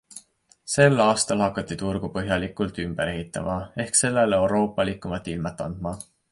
Sel 0.75 1.03
aastal 1.03 1.43
hakati 1.45 1.77
turgu 1.81 2.09
põhjalikult 2.15 2.81
ümber 2.85 3.13
ehitama 3.13 3.61
ehk 3.87 4.03
sellele 4.03 4.43
euroopalikumat 4.49 5.33
ilmet 5.37 5.67
andma. 5.71 5.97